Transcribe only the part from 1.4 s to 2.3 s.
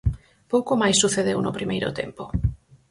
no primeiro tempo.